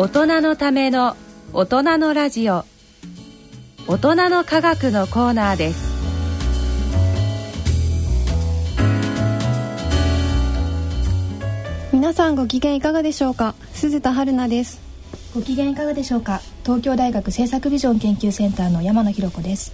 [0.00, 1.16] 大人のための
[1.52, 2.64] 大人のラジオ。
[3.88, 5.98] 大人の科学のコーナーです。
[11.92, 13.56] 皆さんご機嫌いかがでしょうか？
[13.72, 14.80] 鈴田春奈です。
[15.34, 16.42] ご機嫌いかがでしょうか？
[16.62, 19.72] 東京大学政策ビジョン研究センターの山野博子です。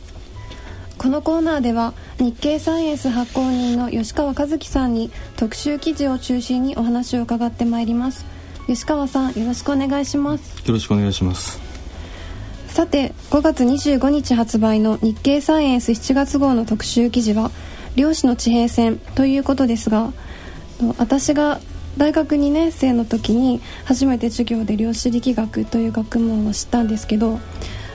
[0.96, 8.24] このコーナーでは日経サイエンス発行人の吉川和樹さんに特集記事を中心にお話を伺ってまいります
[8.66, 10.66] 吉川さんよろしくお願いします。
[10.66, 11.60] よろしくお願いします。
[12.68, 17.52] さて5月25日発売の日経サイエンス7月号の特集記事は
[17.94, 20.12] 量子の地平線ということですが
[20.98, 21.60] 私が
[21.96, 27.38] 大学2年生の時に初めて授業で量子力学という学問を知ったんですけど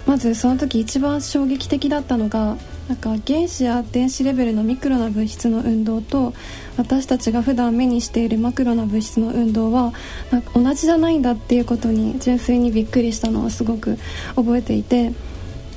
[0.06, 2.56] まずその時一番衝撃的だったのが
[2.90, 6.34] なんか原子や電子レベルのミクロな物質の運動と
[6.76, 9.94] 私たちが普段目にしているマクロな物質の運動は
[10.32, 14.00] なんか同じじゃないんだっていうことに純粋にびっくりしたのをすごく
[14.36, 15.14] 覚えていて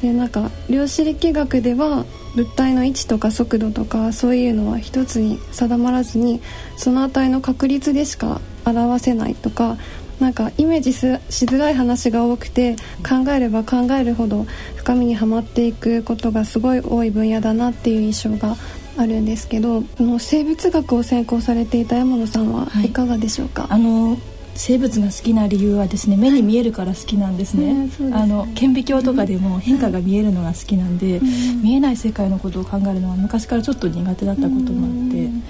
[0.00, 6.40] でなんか量子力学では物体の位置とか速度とかそういうのは一つに定まらずに
[6.78, 9.76] その値の確率でしか表せないとか
[10.22, 11.06] なんかイメージし
[11.46, 18.56] づらい話が多くて考えれば考えるほど深みにはまっていくことがすごい多い分野だなっていう印象が
[18.96, 22.90] あるんですけどの生物学を専攻されていた山野さんはい。
[22.90, 24.16] かがでしょうか、はい、あの
[24.54, 27.72] 生物が好きな理由はですね目に見えるから好きなんですね。
[27.72, 35.42] はいすね、あの顕微鏡とかでも変化が見えるのが好きなんで、うん、見えない世界のことを考えるのは昔からちょっと苦手だったこともあって、うん、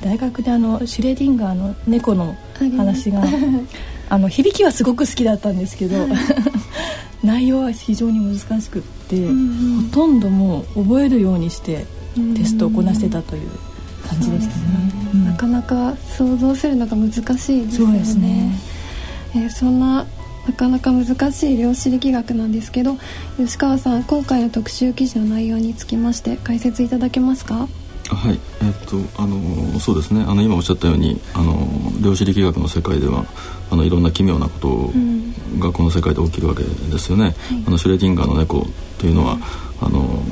[0.00, 2.34] 大学であのシュレディンガーの猫の
[2.76, 3.22] 話が
[4.08, 6.10] あの響きはすごく好きだったんですけど、はい、
[7.26, 11.86] 内容は非常に難しくって、うんほとんどもう覚えるようにして
[12.36, 13.48] テストをこなしてたという
[14.08, 14.62] 感じでしたね、
[15.14, 17.70] うん、なかなか想像するのが難しいですよね。
[17.70, 18.58] そうですね、
[19.34, 20.06] えー、そんな
[20.46, 22.96] なかなか難しい量子力学なんですけど
[23.36, 27.68] 吉川さん今回の特集記事の内容につきまして解説いただけますか？
[28.14, 30.24] はいえっとあのそうですね。
[30.26, 31.68] あの今おっしゃったようにあの
[32.00, 33.24] 量子力学の世界では
[33.70, 34.92] あのいろんな奇妙なこと
[35.58, 38.66] がこの世界で起きるわけですよね、うん、あのシュレディンガーの猫
[38.98, 39.40] というのは、うん、
[39.88, 40.22] あの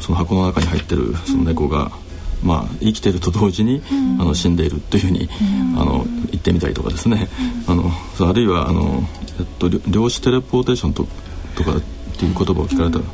[0.00, 1.90] その箱の中に入ってるその猫が、
[2.42, 3.82] うん、まあ、生きてると同時に、
[4.18, 5.28] あの死んでいるというふうに、
[5.76, 7.28] あの言ってみたりとかですね、
[7.66, 9.02] あのあるいはあの、
[9.38, 11.06] えっと、量子テレポーテーションと
[11.56, 11.80] とかっ
[12.18, 13.04] ていう言葉を聞かれたら、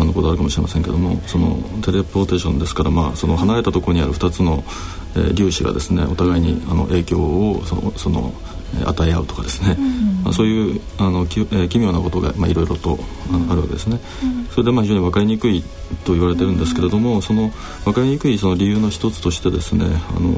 [0.00, 4.62] あのことあるかもしれませんけどもそのテレポーテーションですから、まあ、その離れたところにある2つの、
[5.16, 8.32] えー、粒子がですねお互いにあの影響をそのその
[8.84, 12.98] 与え合うとかですね、うんまあ、そういうあのき、えー、奇妙なことが、まあ、いろいろと
[13.32, 15.62] あのあるわけですね、うん、それでまあ非常に分かりにくい
[16.04, 17.48] と言われてるんですけれども、その
[17.84, 19.86] 分かりにくいその理由の一つとしてですね
[20.16, 20.36] あの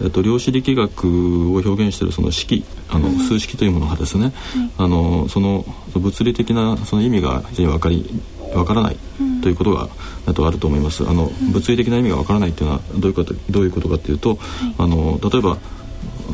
[0.00, 4.32] えっと、量子力学を表現しているその式あの、数式というものがですね、
[4.78, 8.08] あのその物理的なその意味が非常に分かり
[8.54, 8.96] わからない
[9.42, 9.88] ということが、
[10.26, 11.08] うん、とあると思います。
[11.08, 14.38] あの、物理的な意味がわからないというのはどういうことどういうことかというと、
[14.78, 15.58] あの例えば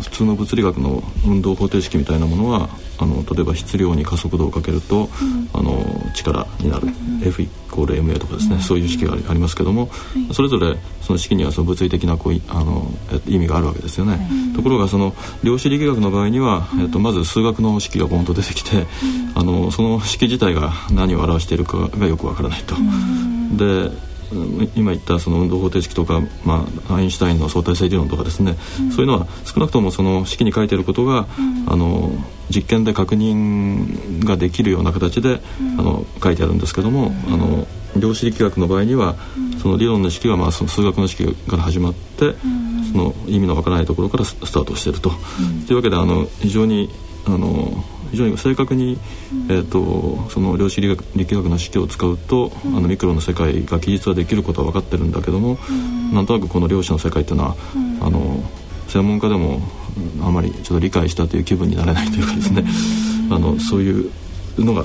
[0.02, 2.68] 普通の物理学の運動方程式みたいなものは
[2.98, 5.84] あの例えば質量に加速度をかけると、うん、あの
[6.14, 9.90] 力になる、うん、F イコール MA とかですね、うん、そういう式がありますけども、
[10.32, 12.86] それぞれその式にはその物理的なこうあの
[13.26, 14.28] 意味があるわけですよね。
[14.54, 18.86] ところがその量子力学の場合には、えっと、まず数学の式がボンと出てきて、
[19.34, 22.76] あのその式自体が何を表しているかがよくわからないと。
[23.56, 24.13] で
[24.74, 32.10] 今言ったその運動方程式とか、まあ、アインシュタインの相対性理論とかですね、うん、そういうのは少なくともその式に書いていることが、うん、あの
[32.50, 35.40] 実験で確認ができるような形で、
[35.78, 39.16] あの書いてあるんですけども、あの量子力学の場合には、
[39.62, 42.34] その理論の式はまあその数学の式から始まって、
[42.92, 45.10] その意味のわからないところからスタートしていると。
[45.66, 46.90] というわけであの非常に
[47.26, 47.82] あの
[48.14, 48.96] 非常に正確に、
[49.48, 55.58] えーと、その量子力学の式を使うと、あのミクロの世界が記述はできることは分かってるんだけども、
[56.12, 57.56] うなんとなくこの量子の世界っていうのは、
[58.00, 58.42] あの
[58.86, 59.60] 専門家でも
[60.22, 62.64] あまりちょっと理解したという気分になれないというかですね、
[63.30, 64.10] あのそういう
[64.58, 64.84] のが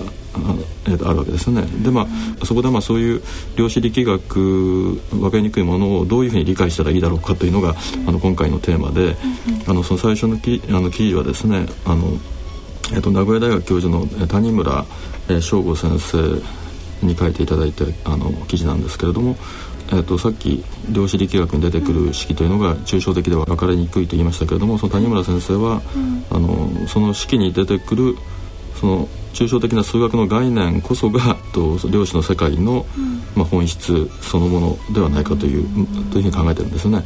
[0.87, 1.63] えー、とあるわけですね。
[1.83, 2.07] でま
[2.41, 3.21] あそこでまあそういう
[3.55, 7.75] 量子力学分かりにくいものをどういうふうに理解したらいいだろうかというのが
[8.07, 9.15] あの今回のテーマで、
[9.67, 12.17] あのその最初のきあの記事はですねあの
[12.93, 14.85] えっと、名古屋大学教授の谷村
[15.41, 16.17] 翔吾先生
[17.05, 19.35] に書いていただいてあの記事なんですけれども、
[19.93, 25.81] えっと、さっき量子力学に出てくる式というのが抽象的では分かりにくいと言いましたけれどもその谷村先生は、
[26.31, 28.15] あのその式に出てくる
[28.79, 32.85] その抽象的な数学の概念こそがと量子の世界の、
[33.35, 35.67] まあ、本質そのものではないかという、
[36.11, 37.03] というふうに考えてるんですね。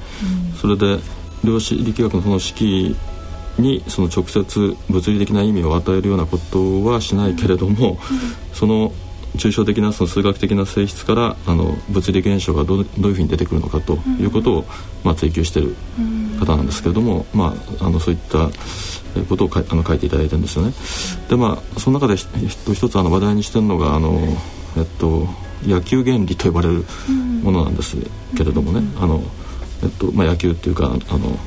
[0.59, 0.99] それで
[1.43, 2.95] 量子力学のその式
[3.57, 7.99] にその直接物理的な意味を与えるようなことはしないけれども、
[8.53, 8.91] その
[9.35, 14.65] 抽象的なその数学的な性質からあの物理現象がどうどういうふうに出てくるのかということを、
[15.03, 15.75] まあ、追求している
[16.39, 18.49] 方なんですけれども、まあ、あのそういった
[19.27, 20.73] ことをかあの書いていただいてるんですよね。
[21.29, 24.19] でまあその中で一つあの話題にしてるのがあの、
[24.77, 25.27] えっと、
[25.65, 26.85] 野球原理と呼ばれる
[27.41, 27.97] ものなんです
[28.35, 29.23] けれどもね、あの
[29.83, 31.39] えっとまあ、野球っていうかあの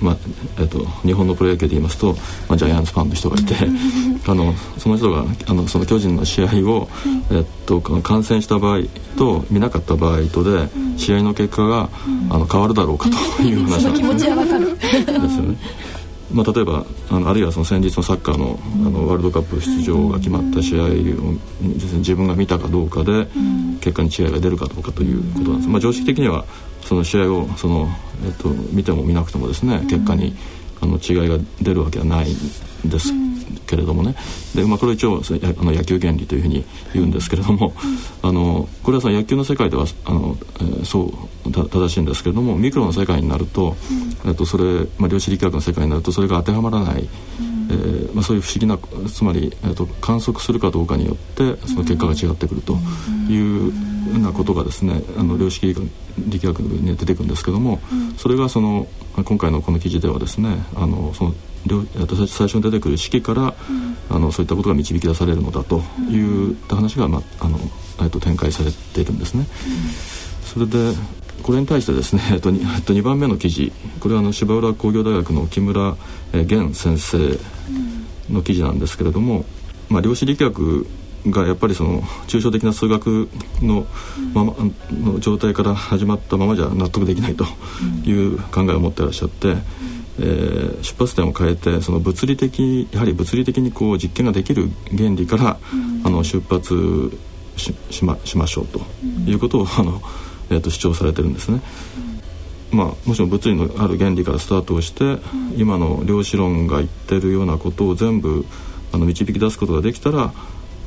[0.00, 0.16] まあ
[0.58, 2.14] えっと、日本のプロ野球で言いますと、
[2.48, 3.54] まあ、ジャイアンツファンの人がいて
[4.26, 6.88] あのその人があのその巨人の試合を、
[7.30, 8.80] えっと、観戦した場合
[9.16, 11.90] と見なかった場合とで試合の結果が、
[12.30, 15.56] あの変わるだろうかという話なんですよね。
[16.32, 20.88] まあ、例えばあのあるいはその先日のサッカーのあのワールドカップ出場が決まった試合を
[21.62, 23.28] 自分が見たかどうかで
[23.80, 26.44] 結果に違いが出るかどうかということなんです、まあ、常識的には
[26.84, 27.88] その試合をその、
[28.24, 30.36] えっと、見ても見なくてもですね結果に
[30.80, 33.12] あの違いが出るわけはないんです
[33.66, 34.14] けれどもね。
[34.54, 37.72] で、まあ、これ一応あの野球原理というふうに言うんですけれども、
[38.22, 41.12] あのこれはその野球の世界ではあの、えー、そ
[41.46, 43.76] う正しいんですけれどもミクロの世界になると,、
[44.26, 47.08] えっとそれ、まあ、量子力学の世界になるとそれが当てはまらない。
[47.66, 48.78] えーまあ、そういう不思議な
[49.08, 52.74] つまり、えーと、観測するかどうかによってその結果が違ってくると
[53.26, 53.72] いう
[54.12, 57.80] なことがですねあの量子力学に出てくるんですけども、
[58.16, 58.86] それがその
[59.24, 61.34] 今回のこの記事ではですねあのその
[62.26, 65.80] 最初に出てくる式から、うん、あのそういったことが導き出されるのだと
[66.10, 66.18] い
[66.52, 67.58] う話が、まあ、あの
[68.02, 69.46] えっと展開されているんですね。
[70.44, 70.92] それで
[71.42, 75.96] これに対してですね、 えっと、2, えっと、2番目の記事これはあの芝浦工業大学の木村
[76.32, 77.38] 源先生
[78.30, 79.44] の記事なんですけれども、
[79.88, 80.86] まあ、量子力学
[81.26, 83.28] がやっぱりその抽象的な数学
[83.62, 83.86] の
[84.34, 84.54] まま
[84.90, 87.44] の状態から始まったままじゃ納得できないと
[88.04, 89.56] いう考えを持ってらっしゃって。
[90.16, 97.18] えー、出発点を変えてその物理的やはり物理的にこう実験ができる原理から、うん、あの出発
[97.56, 98.80] ししましましょうと
[99.26, 100.00] いうことを、あの
[100.50, 101.60] えー、と主張されてるんですね。
[102.70, 105.18] まあ、もちろん物理のある原理からスタートをして、
[105.56, 108.44] 今の量子論が言ってるようなことを全部
[108.92, 110.32] あの導き出すことができたら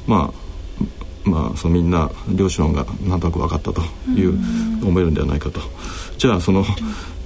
[0.08, 4.34] まあまあそのみんな量子論がなんとなく分かったという
[4.86, 5.60] 思えるんではないかと。
[6.18, 6.66] じゃあその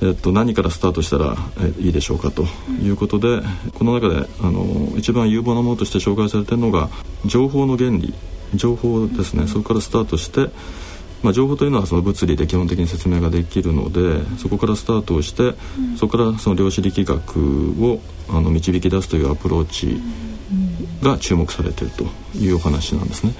[0.03, 2.43] えっと、何からスタートしたら、えいいでしょうかと
[2.81, 3.43] いうことで
[3.75, 6.89] この中であの一番有望なものとして紹介されているのが
[7.25, 8.13] 情報の原理。
[8.55, 9.47] 情報ですね。
[9.47, 10.49] そこからスタートして、
[11.23, 15.53] まあ、情報というのはその物理で基本的に説明ができるのでそこからスタートをして、
[15.97, 17.99] そこからその量子力学を
[18.29, 20.01] あの導き出すというアプローチ
[21.01, 23.33] が注目されているというお話なんですね。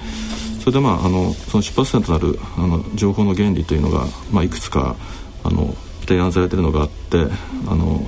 [0.60, 4.94] それでまああのその出発点となるあの情報の原理というのが、まあ、いくつか
[5.42, 5.74] あの
[6.06, 7.26] 提案されてるのがあって
[7.66, 8.00] あの、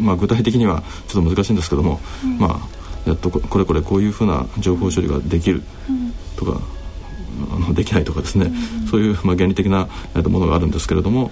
[0.00, 2.60] まあ、具体的にはちょっと難しいんですけども、うん、ま
[3.06, 5.62] あやっとこれこれこういうふうな情報処理ができる
[6.36, 6.60] とか、
[7.52, 8.52] あのできないとかですね、
[8.82, 11.30] うん、そういう、まあ、原理的なものがあるんですけれども、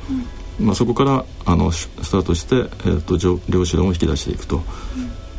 [0.60, 4.62] まあ、そこからあのスタートして、えーと、と量子論を引き出していくと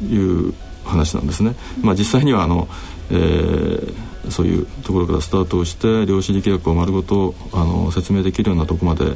[0.04, 0.54] いう
[0.90, 1.56] 話なんですね。
[1.82, 2.68] まあ、実際にはあの、
[3.12, 9.16] えーそういうところからスタートをして量子力学を丸ごとあの説明できるようなとこまで、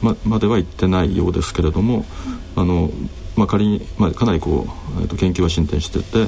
[0.00, 2.04] ままでは行ってないようですけれども、
[2.56, 2.90] あの
[3.36, 4.66] まあ、仮に、まあ、かなりこ
[4.98, 6.26] う、えー、と研究は進展してて、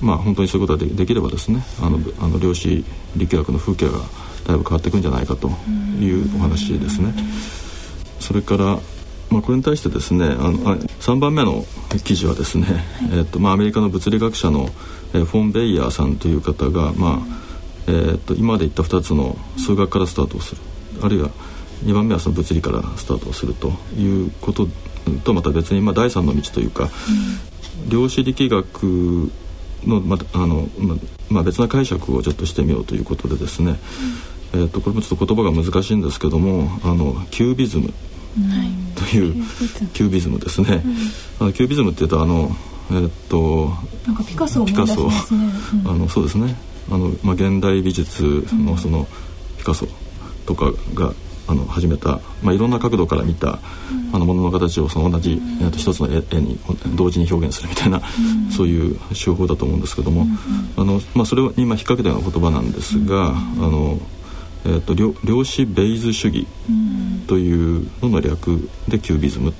[0.00, 2.84] まあ、本当にそういうことができればですねあのあの量子
[3.16, 3.98] 力学の風景が
[4.46, 5.48] だいぶ変わっていくんじゃないかと
[6.00, 7.12] いうお話ですね。
[8.20, 8.78] それから
[9.30, 11.64] まあ、これに対してですねあのあ3番目の
[12.04, 14.68] 記事はですね、はい、えーとまあ、アメリカの物理学者の、
[15.14, 17.46] えー、フォン・ベイヤーさんという方が、まあ
[17.88, 20.60] えーと、今まで言った2つの数学からスタートをする。
[21.02, 21.30] あるいは
[21.84, 24.68] 2番目はその物理からスタートをするということ
[25.24, 26.88] とまた別に、まあ、第三の道というか、
[27.84, 29.30] うん、量子力学
[29.84, 30.96] の,、まあのま
[31.28, 33.78] まあ、別な解釈をちょっとしてみようということでですね、
[34.54, 37.88] うん、えーと、これもちょっと言葉が難しいんですけどもあのキュービズム。
[37.88, 39.34] という、
[39.92, 40.82] キュービズムですね。
[40.84, 40.96] うん、
[41.40, 42.50] あのキュービズムっていうとあの
[42.90, 43.72] えー、っと
[44.06, 45.08] なんかピカソピカソ、
[45.86, 46.54] あのそうですね。
[46.90, 49.06] あの、まあ、現代美術のその
[49.58, 49.88] ピカソ
[50.46, 51.12] とかが
[51.48, 53.58] あの始めた、まあ、いろんな角度から見た、
[54.12, 56.58] あのものの形をその同じ、えー、と一つの絵に
[56.94, 58.00] 同時に表現するみたいな、
[58.50, 60.26] そういう手法だと思うんですけども、
[60.76, 63.98] あのまあ、それを今引っ掛けたような言葉なんですが、あの
[64.66, 66.46] えーと、量子ベイズ主義
[67.28, 69.54] というのの略でキュービズム、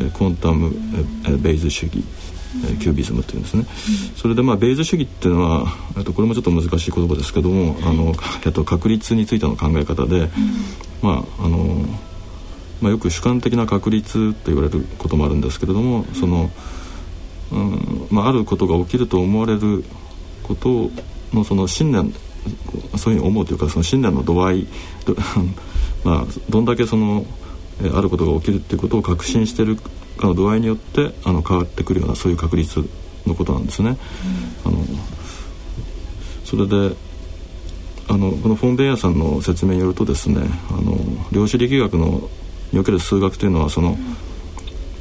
[0.00, 0.72] えー、クンタム、
[1.26, 2.04] えー、ベイズ主義
[2.64, 3.66] えキュービズムっていうんですね、
[4.16, 5.66] それでまあベイズ主義っていうのは
[6.04, 8.14] とこれもちょっと難しい言葉ですけどもあの、
[8.46, 10.30] えっと、確率についての考え方で、
[11.02, 11.84] まああの
[12.80, 16.50] まあ、よく主観的な確率と言われることもあるんですけれどもその、
[17.52, 19.84] うんまあ、あることが起きると思われる
[20.42, 20.90] こと
[21.34, 22.14] のその信念
[22.96, 24.66] そういうふうに思うというかその信念の度合い
[25.06, 25.16] ど,
[26.04, 27.26] まあ、どんだけその
[27.94, 32.84] あることが起きるっていうことを確信しているかの度合いによってあの変わってくるようなそういう確率
[33.26, 33.96] のことなんですね。
[34.64, 34.84] うん、あの
[36.44, 36.96] それで
[38.08, 40.40] あのこのフォン・ベイヤーさんの説明によるとですね
[40.70, 40.98] あの
[41.30, 42.28] 量子力学の
[42.72, 43.96] における数学というのはその、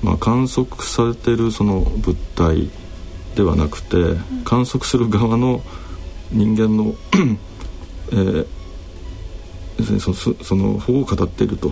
[0.04, 2.70] まあ、観測されているその物体
[3.36, 3.98] ではなくて
[4.44, 5.62] 観測する側の
[6.31, 6.96] 人間の
[8.12, 11.72] えー、そその法を語っていると、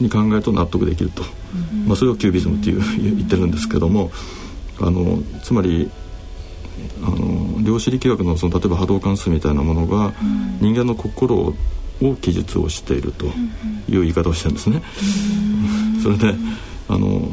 [0.00, 1.22] に考えると納得できると、
[1.86, 2.80] まあ、それをキュービズムっていう
[3.16, 4.10] 言ってるんですけども
[4.80, 5.90] あのつまり
[7.04, 10.12] あの量子力学のその例えば波動関数みたいなものが
[10.60, 11.54] 人間の心を
[12.20, 14.82] 記述をしているという言い方をしてるんですね。
[16.02, 16.34] それで
[16.88, 17.30] あの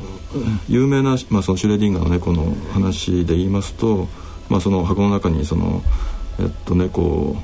[0.68, 4.08] 有名な、まあ、そのシュレディンガーの猫の話で言いますと、
[4.50, 5.82] まあ、その箱の中にその、
[6.39, 7.38] えっと、猫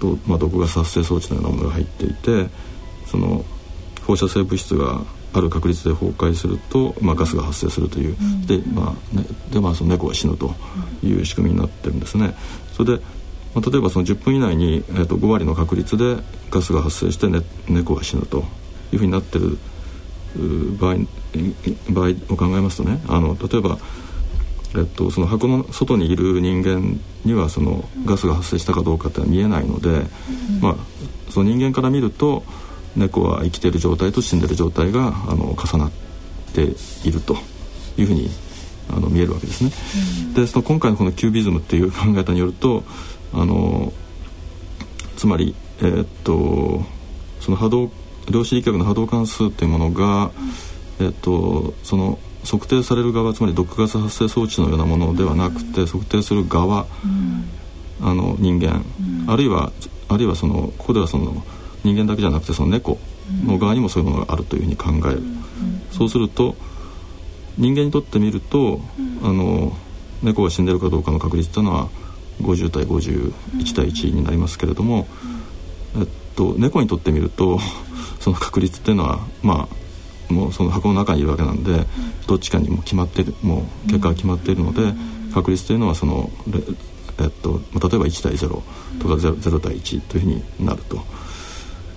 [0.00, 2.48] と、まあ、毒ガス発生装置のようなものが入っていて
[3.06, 3.44] その
[4.06, 10.54] 放射性物質がある確率で崩壊すると、まあ、ガスが発生するという、うん、で,、まあね、でまあその猫が死ぬと
[11.02, 12.34] いう仕組みになってるんですね。
[12.72, 13.02] それで
[13.54, 16.16] まあ、例えばその10分以内に、えー、と5割の確率で
[16.50, 18.44] ガスが発生して、ね、猫が死ぬと
[18.92, 19.58] いうふうになってる
[20.80, 20.96] 場合
[21.90, 23.78] 場合を考えますとねあの例えば、
[24.76, 30.06] えっと、その箱の外にいる人間にはそのガスが発生したかどうかって見えないので、うん、
[30.60, 30.76] まあ、
[31.30, 32.42] その人間から見ると
[32.96, 35.92] 猫は生きている状態と死んでる状態があの重なっ
[36.54, 36.62] て
[37.08, 37.36] いると
[37.96, 38.28] いうふうに
[38.90, 39.70] あの見えるわけですね。
[40.26, 42.84] うん、でその今回のこのキュービズムっていう考え方によると
[43.32, 43.92] あの
[45.16, 46.84] つまり、えー、っと
[47.40, 47.90] その波動
[48.30, 50.30] 量子力学の波動関数っていうものが、
[51.00, 58.84] うん、えー、っとその測定される側つまり毒ガス発生装置のようなものではなくて、うん、測定する側、うん、あの人間、
[59.26, 59.72] あるいは
[60.08, 61.42] あるいはそのここではその
[61.82, 62.98] 人間だけじゃなくてその猫
[63.44, 65.22] の側にもそういうものがあるというふうに考える、
[65.90, 66.54] そうすると
[67.56, 68.80] 人間にとってみると、
[69.22, 69.76] あの
[70.22, 71.88] 猫が死んでるかどうかの確率というのは
[72.40, 73.32] 50対51
[73.76, 75.06] 対1になりますけれども、
[75.96, 77.58] えっと、猫にとってみると
[78.20, 79.83] その確率っていうのはまあ
[80.28, 81.86] もうその箱の中にいるわけなんで
[82.26, 84.92] どっちかにも決まってるもう結果が決まっているので
[85.32, 86.30] 確率というのはその、
[87.20, 88.48] えっと、例えば1対0
[89.00, 91.02] とか 0, 0対1というふうになると。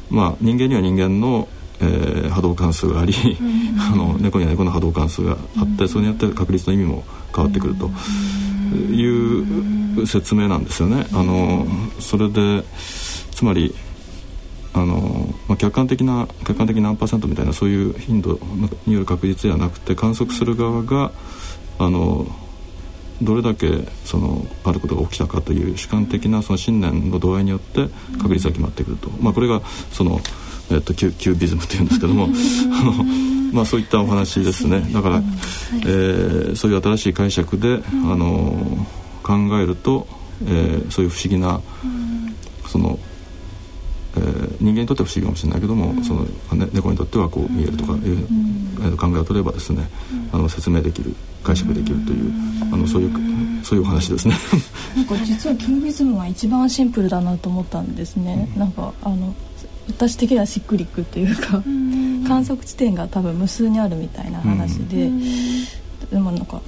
[0.09, 1.49] まあ、人間には人間の、
[1.81, 3.13] えー、波動関数があり、
[3.77, 7.03] あの猫には猫の波動関数があって、それによって確率の意味も
[7.35, 7.91] 変わってくると。
[8.91, 11.07] いう説明なんですよね。
[11.13, 11.65] あの
[11.99, 12.63] それで
[13.31, 13.73] つまり
[14.77, 15.06] あの、
[15.47, 18.39] まあ、客観的な客観的何パーセントみたいなそういう頻度
[18.85, 21.11] による確率ではなくて観測する側が
[21.79, 22.25] あの
[23.21, 23.67] どれだけ
[24.05, 27.87] そのあることが起きたかという主観的なその信念の度合いによって
[28.21, 29.61] 確率が決まってくると、まあ、これが
[29.91, 30.19] その、
[30.71, 32.25] えっと、キュキュービズムというんですけども
[32.73, 33.03] あの、
[33.53, 34.87] まあ、そういったお話ですね。
[34.93, 35.23] だから、
[35.83, 38.85] えー、そういう新しい解釈であの
[39.23, 40.07] 考えると、
[40.45, 42.06] えー、そういう不思議なそのえー、
[44.59, 48.27] 人間にとっては不思議かもしれないけども、うん、そのね、猫にとってはこう見えるとかいう、
[48.81, 49.87] うん、考えを取ればですね、
[50.31, 52.31] あの説明できる解釈できるという、
[52.71, 54.35] あのそういうそういうお話ですね。
[54.95, 59.33] なんか実はキュービズムは一番シンプルだなと思ったんですね、なんかあの
[59.87, 61.61] 私的にはしっくりくっていうか、
[62.27, 65.09] 観測地点が多分無数にあるみたいな話で、
[66.11, 66.61] でもなんか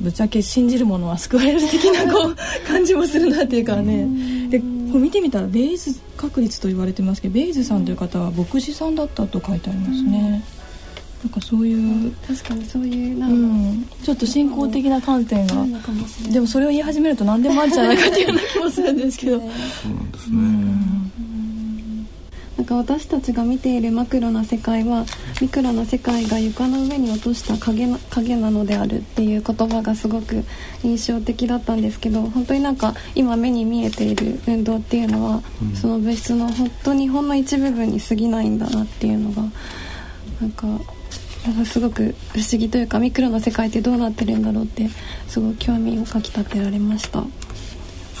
[0.00, 2.36] ぶっちゃけ信じるものは救われる的なこう
[2.68, 4.06] 感じもするなっていうかね。
[4.06, 4.35] で
[4.92, 10.42] こう見てみたらベイズ確率と言われてますけどベイズさんという方は牧師さんだったと書いてありますね。
[11.24, 13.26] なんかそういう確かにそういうな。
[13.26, 13.34] ん、う
[13.72, 15.64] ん、ちょっと信仰的な観点が。
[16.30, 19.38] でもそれを言い始めると何でもあるんじゃないかっていうような気もするんですけど。
[19.38, 19.54] そうな
[20.02, 21.35] んですね、うん
[22.56, 25.04] なんか私たちが見ているマクロな世界は
[25.42, 30.42] ミクロな世界が床の上に落とした影な影なのであるっていう言葉がすごく
[30.82, 39.42] 印象的だったんですけど本当になんか今目に見えている運動っていうのは、うん、その物質の本当にほんの一部分に過ぎないんだなっていうのが
[40.40, 40.66] なんか
[41.66, 44.88] すごく不思議というかミクロな世界ってどうなってるんだろうって
[45.28, 47.22] すごい興味をかきたてられました。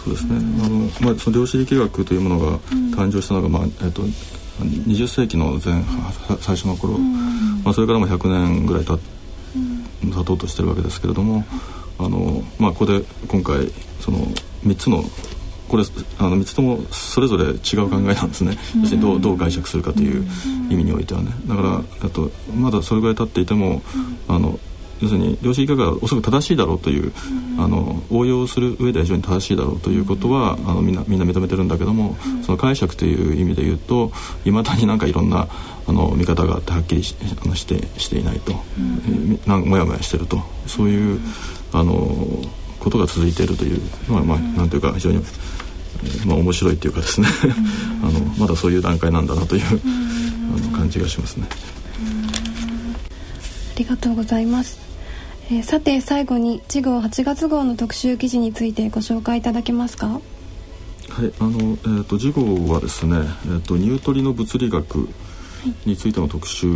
[0.06, 2.58] そうですね、あのまあ、その量子力学というものが
[2.94, 4.02] 誕生したのが、まあえっと、
[4.60, 5.82] 20世紀の前
[6.40, 8.96] 最初の頃、まあ、それからも100年ぐらい経
[10.04, 11.44] 経とうとしてるわけですけれども
[11.98, 14.18] あの、まあ、ここで今回その
[14.64, 15.02] 3つの
[15.68, 15.82] これ
[16.18, 17.56] あの3つともそれぞれ違う
[17.90, 20.24] 考えなんですね、要するにどうどう解釈するかという
[20.70, 21.32] 意味においてはね。
[21.46, 23.82] だからあとまだそれぐらい経っていても
[24.28, 24.60] あの
[25.00, 27.12] 要するに量子力学がおそらく正しいだろうという、
[27.58, 34.12] あの応用する上では非常に正しいだろうということは、あのみんなみんな認めてるんだけども、その解釈という意味で言うと
[34.44, 35.48] いまだになんかいろんな
[35.86, 39.40] あの見方があってはっきりしあのしてしていないと、うん。
[39.46, 40.42] なんもやもやしてると。
[40.66, 41.20] そういう
[41.72, 41.94] あの
[42.80, 45.22] ことが続いているというのは、まあ、なんというか非常に、
[46.26, 47.28] まあ、面白いというかですね。
[48.02, 49.62] あのまだそういう段階なんだなという
[50.56, 51.46] あの感じがしますね。
[53.76, 54.85] ありがとうございます。
[55.48, 60.08] えー、さて最後に次号8月号の特集記事についてご紹介いただけますか？
[60.08, 65.08] はい、あのえっ、ー、と次号はですね、えっ、ー、とニュートリノ物理学
[65.84, 66.68] についての特集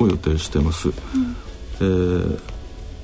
[0.00, 0.88] を予定してます。
[0.88, 0.94] うん、
[1.76, 2.40] えー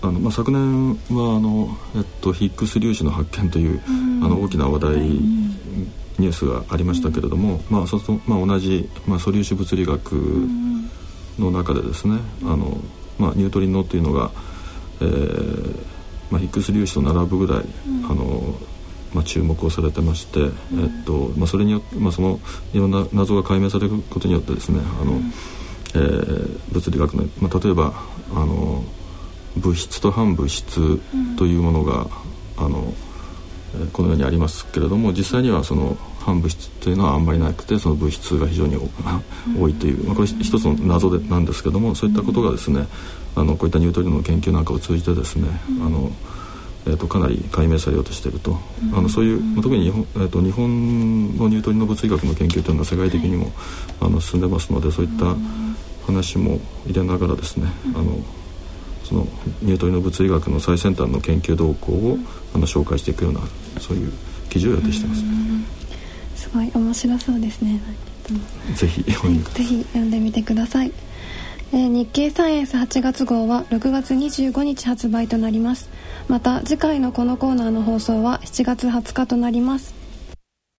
[0.02, 5.48] あのまあ、昨年はあの、えっと、ヒッグス粒子の発見という、うん、あの大きな話題、うん、
[6.18, 10.12] ニュースがありましたけれども、まあそまあ、同じ、まあ、素粒子物理学
[11.38, 12.78] の中でですね、あの
[13.18, 14.30] まあ、ニュートリノというのが、
[15.00, 15.96] えー
[16.30, 17.64] まあ、ヒッグス粒子と並ぶぐらい、
[18.10, 18.58] あの
[19.14, 20.50] まあ、注目をされてまして、えっ
[21.04, 22.40] とまあ、それによって、まあ、その
[22.72, 25.20] いろんな謎が解明されることによってですねあの、
[25.94, 27.94] えー、物理学の、まあ、例えば
[28.34, 28.84] あの
[29.56, 31.00] 物質と反物質
[31.36, 32.06] というものが、
[32.58, 32.92] あの
[33.92, 35.96] このようにありますけれども実際にはその
[36.26, 38.76] 反物質というのはあんまりなくてその物質が非常に
[39.56, 42.88] 多いという、まあ、これ一つの謎でなんですけどもそういったことがですね
[43.36, 45.48] あのこういったニュートリノの研究なんかを通じてですね、
[45.80, 46.10] あの
[46.86, 48.58] えーと、かなり解明されようとしていると、
[48.94, 53.52] あのそういう、まあ、特に日本,、えーと、日本のニュートリノ物理学の研究というのは世界的にも、
[54.00, 55.36] あの進んでますのでそういった
[56.06, 58.18] 話も入れながらですね、あの
[59.04, 59.28] その
[59.60, 62.18] ニュートリノ物理学の最先端の研究動向を、
[62.54, 63.40] あの紹介していくような
[63.80, 64.12] そういう
[64.48, 65.22] 記事を予定してます、
[66.50, 67.80] すごい面白そうですね。
[68.74, 69.02] ぜひ。
[69.12, 70.92] 読んでぜひ読んでみてください、
[71.72, 75.88] えー、日経サイエンス8月号は6月25日発売となります。
[76.28, 79.94] また次回のこのコーナーの放送は7月20日となります